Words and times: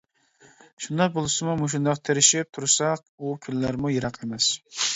شۇنداق 0.85 1.11
بولسىمۇ 1.17 1.53
مۇشۇنداق 1.59 2.01
تىرىشىپ 2.11 2.51
تۇرساق 2.59 3.05
ئۇ 3.19 3.37
كۈنلەرمۇ 3.47 3.95
يىراق 3.97 4.21
ئەمەس. 4.23 4.53